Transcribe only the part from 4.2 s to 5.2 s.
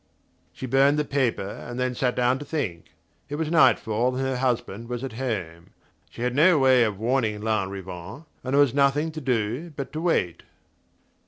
her husband was at